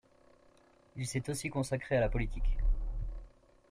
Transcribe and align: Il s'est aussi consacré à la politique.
Il 0.95 1.05
s'est 1.05 1.29
aussi 1.29 1.51
consacré 1.51 1.95
à 1.95 1.99
la 1.99 2.09
politique. 2.09 2.57